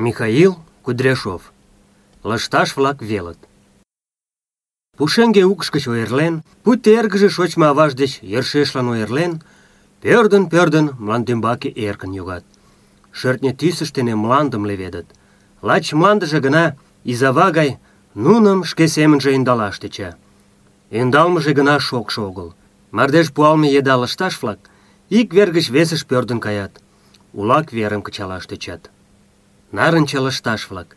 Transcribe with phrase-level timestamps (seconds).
[0.00, 1.52] Михаил Кудряшов.
[2.24, 3.36] Лышташ-влак велыт.
[4.96, 9.32] Пушеҥге укш гыч ойырлен, пуйто эргыже шочмо аваж деч йӧршешлан ойырлен,
[10.02, 12.44] пӧрдын-пӧрдын мландӱмбаке эркын йогат.
[13.18, 15.08] Шӧртньӧ тӱсышт дене мландым леведыт.
[15.68, 16.64] Лач мландыже гына
[17.04, 17.70] изава гай
[18.14, 20.10] нуным шке семынже ӧндалаш тӧча.
[20.98, 22.48] Ӧндалмыже гына шокшо огыл.
[22.96, 24.60] Мардеж пуалме еда лышташ-влак
[25.18, 26.72] ик вер гыч весыш пӧрдын каят.
[27.38, 28.82] Улак верым кычалаш тӧчат.
[29.72, 30.96] Нарынче лышташ-влак.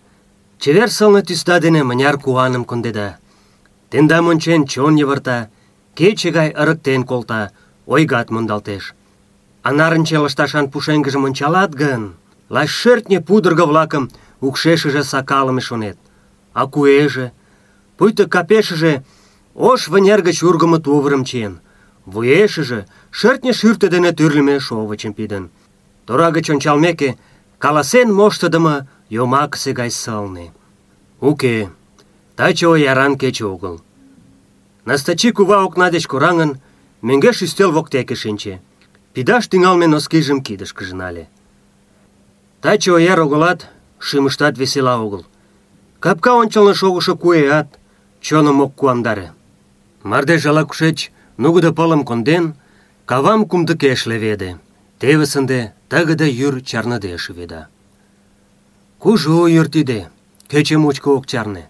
[0.59, 3.17] Чевер сылне тӱсда дене мыняр куаным кондеда.
[3.91, 5.49] Тендам ончен чон йывырта,
[5.97, 7.51] кече гай ырыктен колта,
[7.85, 8.95] ойгат мондалтеш.
[9.61, 12.03] А нарынче лышташан пушеҥгыжым ончалат гын,
[12.49, 14.09] лач шӧртньӧ пудырго-влакым
[14.41, 15.97] укшешыже сакалыме шонет.
[16.53, 17.31] А куэже,
[17.97, 19.03] пуйто капешыже
[19.53, 21.61] ош вынер гыч ургымо тувырым чиен,
[22.05, 25.51] вуешыже шӧртньӧ шӱртӧ дене тӱрлымӧ шовычым пидын.
[26.05, 26.49] Тора гыч
[27.63, 28.75] каласен моштыдымо
[29.15, 30.47] йомакысе гай сылне.
[31.29, 31.69] Уке,
[32.37, 33.75] таче ояран кече огыл.
[34.89, 36.51] Настачи кува окна деч кораҥын,
[37.07, 38.53] мӧҥгеш ӱстел воктеке шинче.
[39.13, 41.25] Пидаш тӱҥалме носкижым кидышкыже нале.
[42.61, 43.59] Таче ояр огылат,
[44.05, 45.23] шӱмыштат весела огыл.
[46.03, 47.69] Капка ончылно шогышо куэат
[48.25, 49.27] чоным ок куандаре.
[50.09, 50.99] Мардеж ала-кушеч
[51.41, 52.45] нугыдо пылым конден,
[53.09, 54.49] кавам кумдыкеш леведе.
[54.99, 55.59] Тевыс ынде
[55.93, 57.61] тыгыде йӱр чарныде шӱведа.
[59.01, 59.99] Кужу йӱр тиде,
[60.51, 61.65] кече мучко ок чарне.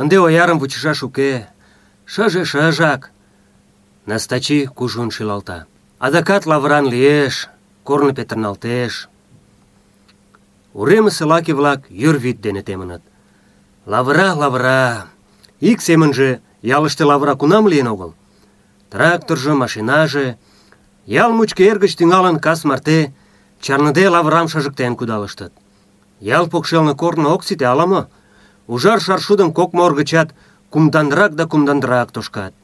[0.00, 1.48] Ынде оярым вучышаш уке.
[2.12, 3.10] Шыже шыжак.
[4.10, 5.66] Настачи кужун шӱлалта.
[5.98, 7.34] Адакат лавыран лиеш,
[7.82, 9.08] корно петырналтеш.
[10.72, 13.02] Уремысе лаке-влак йӱр вӱд дене темыныт.
[13.84, 15.06] Лавыра, лавыра.
[15.58, 18.14] Ик семынже ялыште лавыра кунам лийын огыл.
[18.90, 20.38] Тракторжо, машинаже,
[21.04, 23.12] ял мучко эргыч тӱҥалын кас марте
[23.64, 25.52] чарныде лавырам шыжыктен кудалыштыт.
[26.20, 28.08] Ял покшелне корно ок сите ала-мо?
[28.66, 30.28] Ужар шаршудым кок мор гычат
[30.70, 32.54] кумданрак да кумданрак тошкат.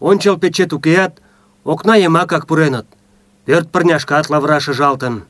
[0.00, 1.20] Ончыл печет укеат,
[1.64, 2.86] окна йымакак пуреныт.
[3.44, 5.24] Пӧрт пырняшкат лавыра шыжалтын.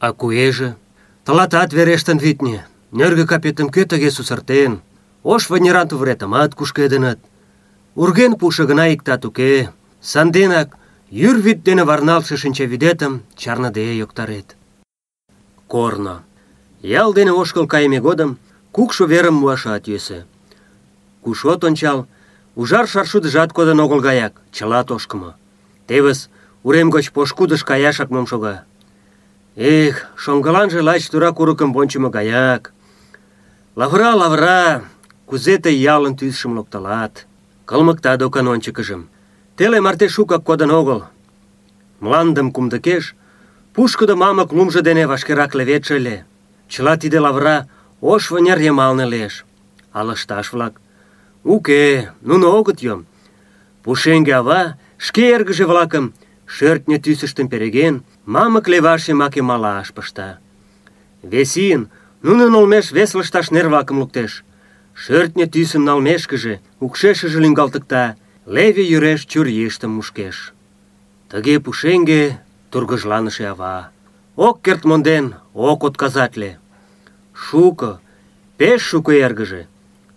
[0.00, 0.76] А куэже?
[1.24, 2.66] Тылатат верештын витне.
[2.92, 4.80] Нӧргӧ капетым кӧ тыге сусыртен?
[5.22, 7.18] Ош вынеран тувыретымат кушкедыныт.
[7.94, 9.70] Урген пуышо гына иктат уке.
[10.00, 10.76] Санденак
[11.10, 14.56] йӱр вӱд дене варналтше шинчавӱдетым чарныде йоктарет.
[15.72, 16.22] Корно.
[16.82, 18.30] Ял дене ошкыл кайыме годым
[18.74, 20.18] кукшо верым муашат йӧсӧ.
[21.22, 21.98] Куш от ончал,
[22.60, 25.30] ужар шаршудыжат кодын огыл гаяк, чыла тошкымо.
[25.86, 26.28] Тевыс,
[26.62, 28.64] урем гоч пошкудыш каяшак мом шога.
[29.56, 32.74] Эх, шоҥгыланже лач тура курыкым вончымо гаяк.
[33.74, 34.82] Лавыра, лавыра,
[35.24, 37.24] кузе тый ялын тӱсшым локтылат.
[37.64, 39.08] Кылмыкта докан ончыкыжым.
[39.56, 41.04] Теле марте шукак кодын огыл.
[42.00, 43.14] Мландым кумдыкеш,
[43.74, 46.16] пушкыдо мамык лумжо дене вашкерак леведше ыле.
[46.68, 47.68] Чыла тиде лавыра
[48.00, 49.44] ош вынер йымалне лиеш.
[49.92, 50.74] А лышташ-влак?
[51.44, 53.06] Уке, нуно огыт йом.
[53.82, 54.62] Пушеҥге ава
[54.96, 56.14] шке эргыже-влакым
[56.46, 57.94] шӧртньӧ тӱсыштым переген,
[58.34, 60.38] мамык леваш йымаке малаш пышта.
[61.22, 61.82] Вес ийын
[62.22, 64.44] нунын олмеш вес лышташ нервакым луктеш.
[64.94, 68.16] Шӧртньӧ тӱсым налмешкыже, укшешыже лӱҥгалтыкта,
[68.46, 70.52] леве йӱреш чурийыштым мушкеш.
[71.30, 72.22] Тыге пушеҥге
[72.72, 73.90] тургыжланыше ава.
[74.36, 76.58] Ок керт монден, ок отказатле.
[77.34, 78.00] Шуко,
[78.58, 79.62] пеш шуко эргыже.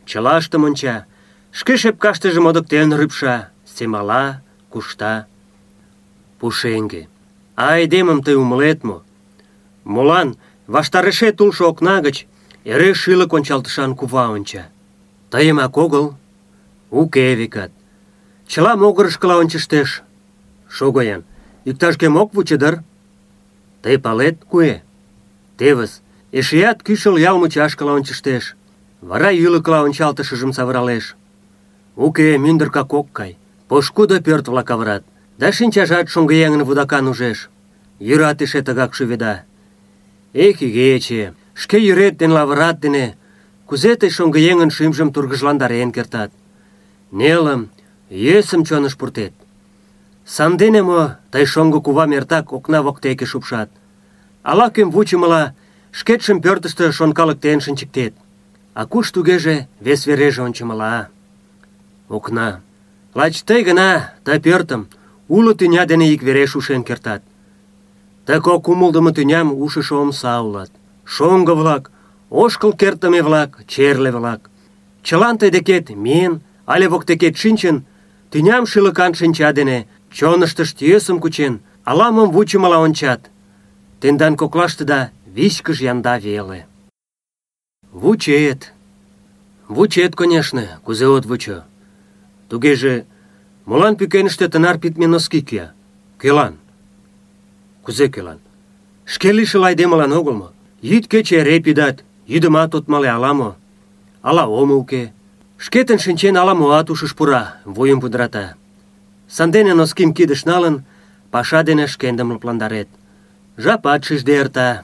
[0.05, 1.05] Чылаштым онча,
[1.51, 5.27] шке шепкаштыже модыктен рӱпша, семала, кушта.
[6.39, 7.07] Пушеҥге.
[7.55, 9.03] Айдемым тый умылет мо?
[9.83, 10.37] Молан
[10.67, 12.27] ваштарешет улшо окна гыч
[12.63, 14.63] эре шӱлык ончалтышан кува онча?
[15.31, 16.15] Тыйымак огыл?
[16.89, 17.71] Уке, векат.
[18.47, 20.03] Чыла могырышкыла ончыштеш.
[21.69, 22.75] Иктаж-кӧм ок вучо дыр?
[23.81, 24.81] Тый палет, куэ?
[25.57, 28.55] Тевыс, эшеат кӱшыл ял мучашкыла ончыштеш.
[29.01, 31.15] Вара ӱлыкыла ончалтышыжым савыралеш.
[31.95, 33.37] Уке, мӱндыркак ок кай.
[33.67, 35.03] Пошкудо пӧрт-влак авырат.
[35.39, 37.49] Да шинчажат шоҥгыеҥын вудакан ужеш.
[37.99, 39.43] Йӱрат эше тыгак шӱведа.
[40.33, 43.15] Эх, игече, шке йӱрет ден лавырат дене
[43.67, 46.31] кузе тый шоҥгыеҥын шӱмжым тургыжландарен кертат.
[47.11, 47.69] Нелым,
[48.09, 49.33] йӧсым чоныш пуртет.
[50.25, 51.01] Сандене мо
[51.31, 53.69] тый шоҥго кувам эртак окна воктеке шупшат.
[54.43, 55.53] Ала-кӧм вучымыла
[55.91, 58.13] шкетшым пӧртыштӧ шонкалыктен шинчыктет.
[58.73, 61.09] А куш тугеже вес вереже ончымыла.
[62.09, 62.61] Окна.
[63.13, 64.87] Лач тый гына ты пӧртым
[65.27, 67.21] уло тӱня дене ик вереш ушен кертат.
[68.25, 70.71] Ты кок умылдымо тӱням ушышо омса улат.
[71.05, 71.91] Шоҥго-влак,
[72.31, 74.41] ошкыл кертдыме-влак, черле-влак.
[75.03, 77.85] Чылан тый декет миен але воктекет шинчын,
[78.31, 79.87] тӱням шӱлыкан шинча дене
[80.17, 81.53] чоныштышт йӧсым кучен,
[81.89, 83.21] ала-мом вучымыла ончат.
[83.99, 84.99] Тендан коклаштыда
[85.35, 86.67] вичкыж янда веле.
[87.91, 88.61] Вучет.
[89.67, 91.57] Вучет, конечно, кузе от вучо.
[92.49, 93.05] Тугеже,
[93.65, 95.73] молан пӱкеныште тынар питме носки кия?
[96.17, 96.55] Кӧлан?
[97.83, 98.39] Кузе кӧлан?
[99.05, 100.49] Шке лишыл айдемылан огыл мо?
[100.81, 103.55] Йӱд кече эре пидат, йӱдымат от мале ала-мо.
[104.21, 105.13] Ала омо уке.
[105.57, 107.99] Шкетын шинчен ала-моат ушыш пура, вуйым.
[109.37, 110.85] Сандене носким кидыш налын,
[111.29, 112.87] паша дене шкендым лыпландарет.
[113.57, 114.83] Жапат шижде эрта.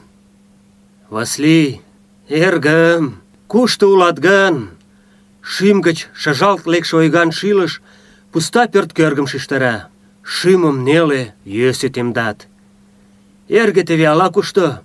[1.09, 1.81] Васлий,
[2.27, 4.55] эргым, кушто улат гын?
[5.41, 7.81] Шӱм гыч шыжалт лекше ойган шилыш
[8.33, 9.75] пуста пӧрт кӧргым шижтара.
[10.21, 12.39] Шӱмым неле, йӧсӧ темдат.
[13.47, 14.81] Эрге теве ала-кушто,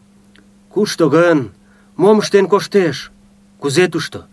[0.71, 1.51] Кушто гын?
[1.97, 3.11] Мом ыштен коштеш?
[3.59, 4.29] Кузе тушто?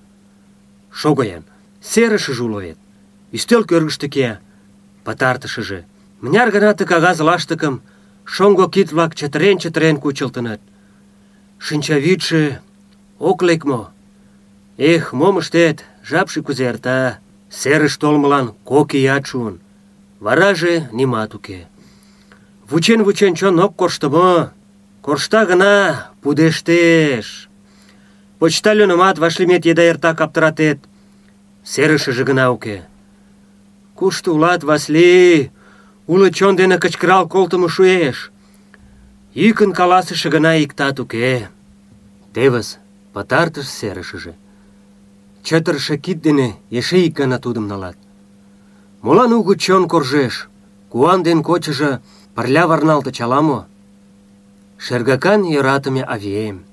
[1.82, 2.76] Серышыже.
[3.32, 3.64] Ӱстел.
[5.06, 5.86] Пытартышыже.
[6.22, 7.82] Мыняр гана ты кагаз лаштыкым
[8.34, 10.62] шоҥго кид-влак чытырен-чытырен кучылтыныт.
[11.66, 12.44] Шинчавӱдшӧ
[13.20, 13.92] ок лек мо?
[14.78, 17.20] Эх, мом ыштет, жапше кузе эрта.
[17.50, 19.56] Серыш толмылан кок ият шуын.
[20.20, 21.68] Вараже нимат уке.
[22.70, 24.52] Вучен-вучен чон ок коршто мо?
[25.02, 27.50] Коршта гына пудештеш.
[28.40, 30.80] Почтальонымат вашлимет еда эртак аптыратет.
[31.64, 32.86] Серышыже гына уке.
[33.96, 35.52] Кушто улат, Васли?
[36.08, 38.32] Уло чон дене кычкырал колтымо шуэш.
[39.34, 41.50] Йӱкын каласыше гына иктат уке.
[42.34, 42.80] Тевыс,
[43.14, 44.34] пытартыш серышыже.
[45.44, 47.98] Чытырыше кид дене эше ик гана тудым налат.
[49.02, 50.50] Молан угыч чон коржеш?
[50.90, 52.02] Куан ден кочыжо
[52.36, 53.68] пырля варналтыч ала-мо?
[54.78, 56.66] Шергакан йӧратыме авием.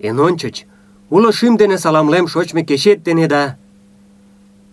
[0.00, 0.66] Эн ончыч
[1.10, 3.56] уло шӱм дене саламлем шочмо кечет дене да.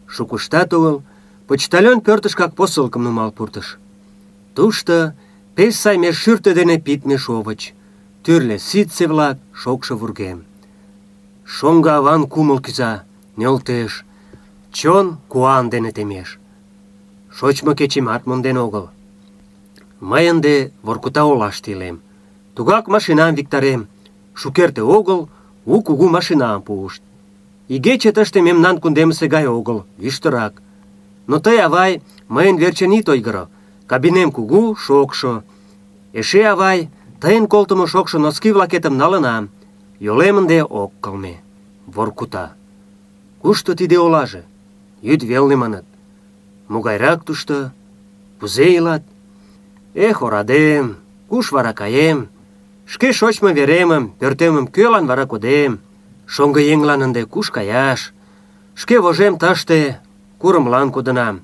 [0.08, 1.04] Шукыштат огыл,
[1.48, 3.78] почтальон пӧртышкак посылкым нумал пуртыш.
[4.56, 5.14] Тушто
[5.56, 7.74] пеш сай меж шӱртӧ дене пидме шовыч,
[8.24, 10.46] тӱрлӧ ситце-влак, шокшо вургем.
[11.46, 13.04] Шоҥго аван кумыл кӱза,
[13.38, 14.06] нӧлтеш,
[14.72, 16.40] чон куан дене темеш.
[17.30, 18.90] Шочмо кечемат монден огыл.
[20.00, 22.02] Мый ынде Воркута олаште илем.
[22.56, 23.88] Тугак машинам виктарем.
[24.34, 25.30] Шукерте огыл,
[25.66, 27.02] у кугу машинам пуышт.
[27.68, 29.86] Игече тыште мемнан кундемысе гай огыл.
[31.28, 33.50] Но тый, авай, мыйын верчын ит ойгыро.
[33.88, 35.44] Кабинем кугу, шокшо.
[36.14, 36.90] Эше, авай,
[37.22, 39.50] тыйын колтымо шокшо носки-влакетым налынам.
[40.00, 41.42] Йолем ынде ок кылме.
[41.88, 42.54] Воркута.
[43.42, 44.44] Кушто тиде олаже?
[45.02, 45.86] Йӱд велне маныт.
[46.68, 47.72] Могайрак тушто?
[48.40, 49.04] Кузе илат?
[49.94, 50.98] Эх, орадем,
[51.30, 52.30] куш вара каем?
[52.86, 55.80] Шке шочмо веремым, пӧртемым кӧлан вара кодем?
[56.28, 58.14] Шоҥго еҥлан ынде куш каяш?
[58.76, 60.00] Шке вожем тыште,
[60.40, 61.42] курымлан кодынам.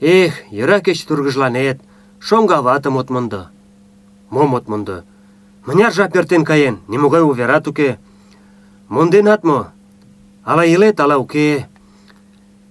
[0.00, 1.78] Эх, йӧра кеч тургыжланет,
[2.26, 3.42] шоҥго аватым от мондо.
[4.30, 5.04] Мом от мондо?
[5.66, 7.98] Мыняр жап эртен каен, нимогай уверат уке.
[8.88, 9.72] Монденат мо?
[10.44, 11.68] Ала илет, ала уке?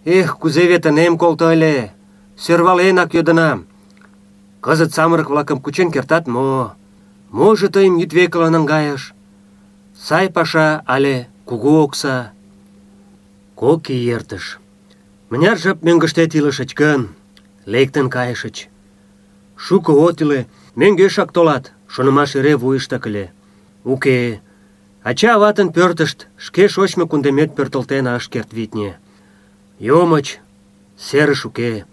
[0.06, 1.94] Эх, кузе вет ынем колто ыле,
[2.38, 3.68] сӧрваленак йодынам.
[4.62, 6.74] Кызыт самырык-влакым кучен кертат мо?
[7.32, 9.14] Можо тыйым йӱдвекыла наҥгайыш?
[9.96, 12.32] Сай паша але кугу окса?
[13.56, 14.60] Кок ий эртыш.
[15.30, 17.02] Мыняр жап мӧҥгыштет илышыч гын,
[17.66, 18.68] лектын кайышыч.
[19.56, 20.48] Шуко от иле,
[20.80, 22.54] мӧҥгешак толат, шонымаш эре.
[23.84, 24.42] Уке,
[25.04, 28.98] ача-аватын пӧртышт шке шочмо кундемет пӧртылтен ыш керт, витне.
[29.80, 30.40] Йомыч,
[30.98, 31.86] серыш уке.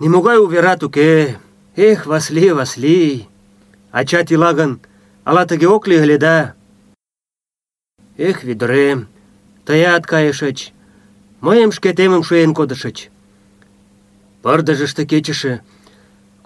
[0.00, 1.38] Нимогай уверат уке.
[1.76, 3.28] Эх, Васли, Васли!
[3.92, 4.80] Ачат ила гын,
[5.24, 5.86] ала тыге ок?
[8.18, 9.08] Эх, ӱдырем,
[9.66, 10.72] тыят кайышыч,
[11.46, 12.98] мыйым шкетемым шуен кодышыч.
[14.42, 15.52] Пырдыжыште кечыше,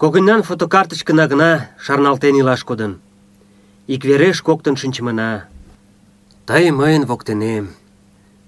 [0.00, 1.50] когыньнан фотокарточкына гына
[1.84, 2.92] шарналтен илаш кодын.
[3.94, 5.30] Иквереш коктын шинчымына.
[6.46, 7.64] Тый мыйын воктенем.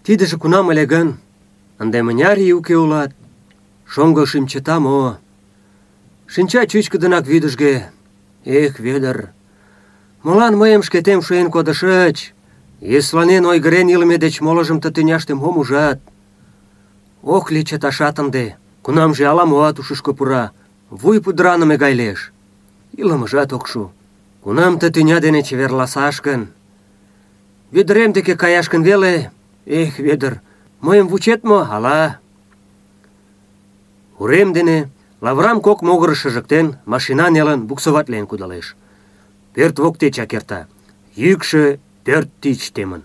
[0.05, 1.09] Тидыже кунам ыле гын,
[1.81, 3.13] ынде мыняр ий уке улат?
[3.93, 5.19] Шоҥго шӱм чыта мо?
[6.33, 7.75] Шинча чӱчкыдынак вӱдыжгӧ,
[8.45, 9.19] Эх, Вӧдыр,
[10.23, 12.35] молан мыйым шкетем шуэн кодышыч?
[12.81, 16.01] Йӧсланен ойгырен илыме деч молыжым ты тӱняште мом ужат?
[17.23, 20.51] Ох ли чыташат ынде, кунамже ала-моат ушышко пура,
[20.91, 22.33] вуй пудыраныме гай лиеш.
[22.93, 23.93] Илымыжат ок шу.
[24.43, 26.49] Кунам ты тӱня дене чеверласаш гын?
[27.71, 29.31] Вӧдырем деке каяш гын веле?
[29.67, 30.41] Эх, Вӧдыр,
[30.81, 32.19] мыйым вучет мо, ала?
[34.19, 34.91] Урем дене
[35.23, 38.75] Лаврам кок могырыш шыжыктен, машина нелын буксоватлен кудалеш.
[39.55, 40.67] Пӧрт воктечак эрта.
[41.15, 43.03] Йӱкшӧ пӧрт тич темын.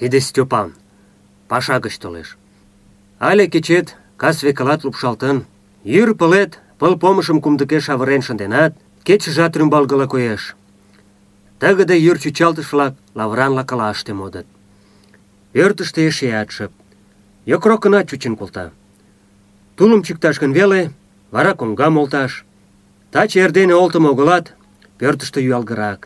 [0.00, 0.74] Тиде Степан.
[1.46, 2.36] Паша гыч толеш.
[3.28, 5.36] Але кечет кас векылат лупшалтын.
[5.92, 8.72] Йӱр пылет пыл помышым кумдыкеш авырен шынденат,
[9.06, 10.42] кечыжат рӱмбалгыла коеш.
[11.60, 14.46] Тыгыде йӱр чӱчалтыш-влак лавран лакылаште модыт.
[15.52, 16.72] Пӧртыштӧ эшеат шып.
[17.50, 18.66] Йокрокына чучын колта.
[19.76, 20.82] Тулым чӱкташ гын веле,
[21.34, 22.32] вара коҥгам олташ.
[23.12, 24.46] Таче эрдене олтымо огылат,
[24.98, 26.00] пӧртыштӧ юалгырак.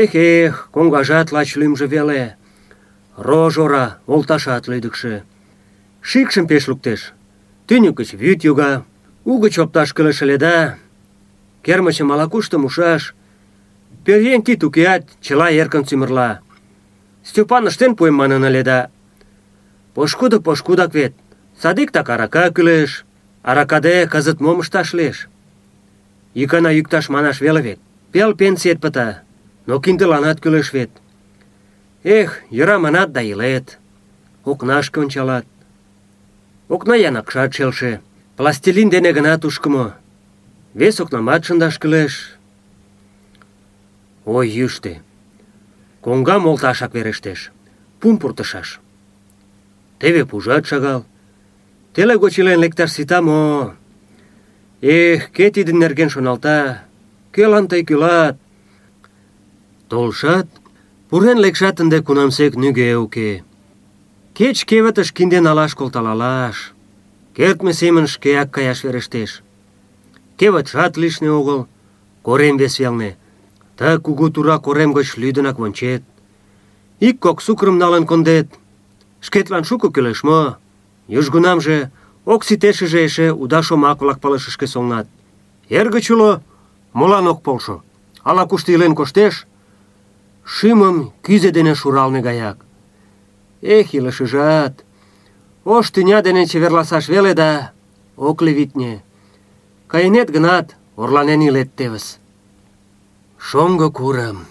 [0.00, 2.36] Эх-эх, коҥгажат лач лӱмжӧ веле.
[3.16, 5.16] Рож ора, олташат лӱдыкшӧ.
[6.08, 7.00] Шикшым пеш луктеш.
[7.66, 8.70] Тӱньык гыч вӱд йога,
[9.30, 10.56] угыч опташ кӱлеш ыле да.
[11.64, 13.02] Кермычым ала-кушто мушаш.
[14.04, 16.30] Пӧръеҥ кид укеат, чыла эркын сӱмырла.
[17.28, 18.80] Степан ыштен пуэм манын ыле да.
[19.94, 21.14] Пошкудо пошкудак вет.
[21.62, 23.04] Садиктак арака кӱлеш.
[23.42, 25.28] Аракаде кызыт мом ышташ лиеш?
[26.34, 27.80] Икана йӱкташ манаш веле вет.
[28.12, 29.22] Пел пенсиет пыта,
[29.66, 30.90] но киндыланат кӱлеш вет.
[32.04, 33.78] Эх, йӧра манат да илет.
[34.44, 35.46] Окнашке ончалат.
[36.74, 38.00] Окна янакшат шелше.
[38.36, 39.86] Пластилин дене гына тушкымо.
[40.80, 42.14] Вес окнамат шындаш кӱлеш.
[44.24, 44.92] Ой, йӱштӧ.
[46.04, 47.40] Коҥгам олташак верештеш.
[48.00, 48.68] Пум пуртышаш.
[50.00, 51.04] Теве пужат шагал.
[51.94, 53.74] Теле гоч илен сита мо?
[54.80, 56.84] Эх, кӧ тидын нерген шоналта?
[57.34, 58.36] Кӧлан тый кӱлат?
[59.90, 60.48] Толшат,
[61.08, 63.44] пурен лекшат ынде кунамсек нигӧ уке.
[64.34, 66.56] Кеч кевытыш кинде налаш колталалаш.
[67.36, 69.42] Кертме семын шкеак каяш верештеш.
[70.38, 71.60] Кевытшат лишне огыл,
[72.22, 73.18] корем вес велне.
[73.76, 76.02] Ты кугу тура корем гыч лӱдынак вончет.
[77.00, 78.48] Ик-кок сукрым налын кондет.
[79.20, 80.56] Шкетлан шуко кӱлеш мо?
[81.08, 81.90] Южгунамже
[82.24, 85.06] ок ситешыже эше уда шомак-влак пылышышке солнат.
[85.68, 86.42] Эргыч уло,
[86.94, 87.82] молан ок полшо?
[88.22, 89.46] Ала-кушто илен коштеш?
[90.44, 92.58] Шӱмым кӱзӧ дене шуралме гаяк.
[93.62, 94.84] Эх, илышыжат!
[95.64, 97.72] Ош тӱня дене чеверласаш веле да,
[98.16, 99.02] ок лий витне.
[99.86, 102.18] Кайынет гынат, орланен илет тевыс.
[103.38, 104.46] Шоҥго курым.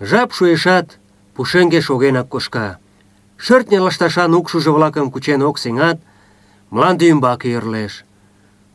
[0.00, 0.98] Жап шуэшат,
[1.34, 2.78] пушеҥге шогенак кошка.
[3.38, 5.98] Шӧртньӧ лышташан укшыжо-влакым кучен ок сеҥат,
[6.70, 8.04] мланде ӱмбаке йӧрлеш.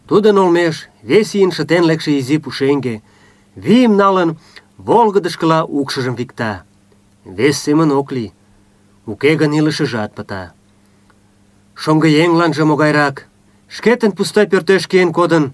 [0.08, 3.02] Тудын олмеш вес ийын шытен лекше изи пушеҥге,
[3.56, 4.30] вийым налын,
[4.78, 6.64] волгыдышкыла укшыжым викта.
[7.26, 8.34] Вес семын ок лий.
[9.06, 10.54] Уке гын илышыжат пыта.
[11.76, 13.28] Шоҥгыеҥланже могайрак.
[13.68, 15.54] Шкетын пуста пӧртеш киен кодын,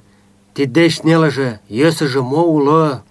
[0.56, 3.04] тиддеч нелыже, йӧсыжӧ мо уло?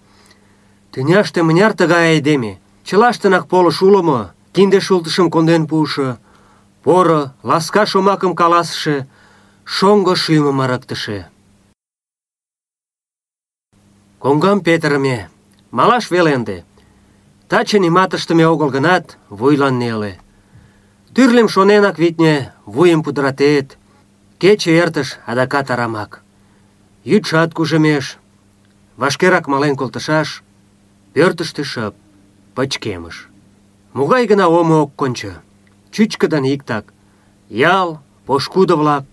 [0.91, 2.59] Тӱняште мыняр тыгай айдеме?
[2.87, 4.21] Чылаштынак полыш уло мо?
[4.53, 6.17] Кинде шултышым конден пуышо,
[6.83, 9.07] поро, ласка шомакым каласыше,
[9.63, 11.19] шоҥго шӱмым ырыктыше.
[14.19, 15.29] Коҥгам петырыме,
[15.71, 16.57] малаш веле ынде.
[17.49, 20.19] Таче нимат ыштыме огыл гынат, вуйлан неле.
[21.17, 23.67] Тӱрлым шоненак, витне, вуйым пудыратет.
[24.37, 26.21] Кече эртыш, адакат арамак.
[27.09, 28.05] Йӱдшат кужемеш.
[28.97, 30.43] Вашкерак мален колтышаш.
[31.13, 31.95] Пӧртыштӧ шып,
[32.53, 33.29] пычкемыш.
[33.97, 35.33] Могай гына омо ок кончо.
[35.93, 36.85] Чӱчкыдын иктак.
[37.49, 37.89] Ял,
[38.27, 39.05] пошкудо-влак.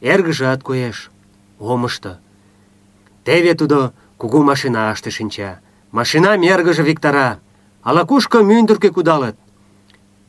[0.00, 1.10] Эргыжат коеш.
[1.58, 2.12] Омышто.
[3.24, 5.58] Теве тудо кугу машинаште шинча.
[5.90, 7.40] Машинам эргыже виктара.
[7.82, 9.36] Ала-кушко мӱндыркӧ кудалыт.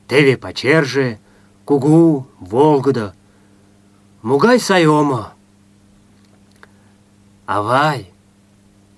[0.07, 1.19] Теве пачерже,
[1.65, 3.13] кугу, волгыдо.
[4.21, 5.33] Могай сай омо!
[7.45, 8.11] Авай!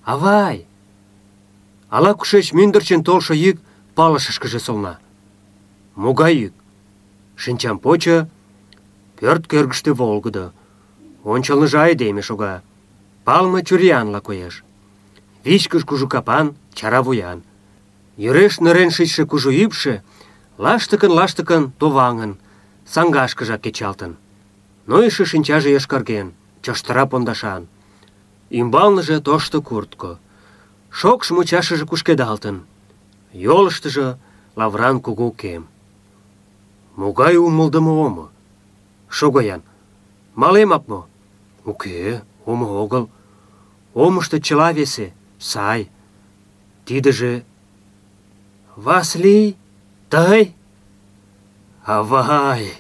[0.04, 0.66] Авай!
[1.90, 3.58] Ала-кушеч мӱндырчын толшо йӱк
[3.96, 5.00] палышышкыже солна.
[5.96, 6.54] Могай йӱк?
[7.36, 8.28] Шинчам почо,
[9.18, 10.54] пӧрт кӧргыштӧ волгыдо.
[11.24, 12.62] Ончылныжо айдеме шога.
[13.26, 14.64] Палме чуриянла коеш.
[15.44, 17.44] Вичкыж кужу капан, чара вуян.
[18.18, 20.04] Йыреш нырен шичше кужу ӱпшӧ
[20.64, 22.34] лаштыкын-лаштыкын товаҥын,
[22.94, 24.14] саҥгашкыжак кечалтын.
[24.90, 26.28] Нойышо шинчаже йошкарген,
[26.64, 27.64] чоштыра пондашан.
[28.60, 30.12] Ӱмбалныже тошто куртко.
[30.90, 32.58] Шокш мучашыже кушкедалтын.
[33.34, 34.08] Йолыштыжо
[34.56, 35.68] лавран кугу кем.
[36.96, 38.26] Могай умылдымо омо?
[39.10, 39.62] Шого-ян,
[40.36, 41.08] малемак мо?
[41.66, 43.10] Уке, омо огыл.
[43.94, 45.92] Омышто чыла весе, сай.
[46.86, 47.44] Тидыже...
[48.76, 49.58] Васлий,
[50.10, 50.56] тый?
[51.86, 52.74] Авай!